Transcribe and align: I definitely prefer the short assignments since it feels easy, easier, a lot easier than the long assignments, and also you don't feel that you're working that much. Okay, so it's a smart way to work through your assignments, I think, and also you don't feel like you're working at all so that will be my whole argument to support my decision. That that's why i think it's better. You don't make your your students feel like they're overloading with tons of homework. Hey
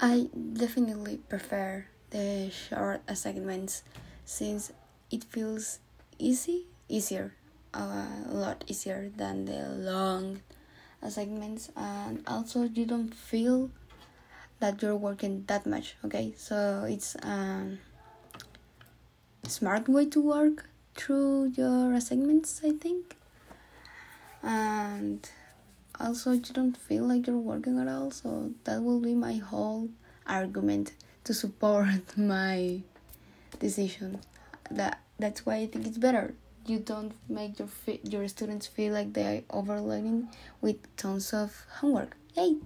I 0.00 0.28
definitely 0.32 1.18
prefer 1.28 1.86
the 2.10 2.50
short 2.50 3.02
assignments 3.08 3.82
since 4.24 4.72
it 5.10 5.24
feels 5.24 5.80
easy, 6.18 6.66
easier, 6.88 7.34
a 7.74 8.06
lot 8.30 8.64
easier 8.68 9.10
than 9.16 9.46
the 9.46 9.68
long 9.68 10.40
assignments, 11.02 11.70
and 11.76 12.22
also 12.26 12.62
you 12.62 12.86
don't 12.86 13.12
feel 13.12 13.70
that 14.60 14.82
you're 14.82 14.96
working 14.96 15.44
that 15.48 15.66
much. 15.66 15.96
Okay, 16.04 16.32
so 16.36 16.86
it's 16.88 17.16
a 17.16 17.78
smart 19.48 19.88
way 19.88 20.06
to 20.06 20.20
work 20.20 20.68
through 20.94 21.52
your 21.56 21.92
assignments, 21.92 22.60
I 22.64 22.70
think, 22.70 23.16
and 24.42 25.28
also 26.00 26.32
you 26.32 26.52
don't 26.52 26.76
feel 26.76 27.04
like 27.04 27.26
you're 27.26 27.36
working 27.36 27.78
at 27.78 27.88
all 27.88 28.10
so 28.10 28.52
that 28.64 28.82
will 28.82 29.00
be 29.00 29.14
my 29.14 29.34
whole 29.36 29.88
argument 30.26 30.92
to 31.24 31.34
support 31.34 31.88
my 32.16 32.80
decision. 33.58 34.20
That 34.70 35.00
that's 35.18 35.44
why 35.44 35.56
i 35.56 35.66
think 35.66 35.86
it's 35.86 35.98
better. 35.98 36.34
You 36.66 36.78
don't 36.78 37.12
make 37.28 37.58
your 37.58 37.68
your 38.02 38.28
students 38.28 38.66
feel 38.66 38.92
like 38.92 39.12
they're 39.14 39.42
overloading 39.50 40.28
with 40.60 40.76
tons 40.96 41.32
of 41.32 41.64
homework. 41.80 42.16
Hey 42.34 42.56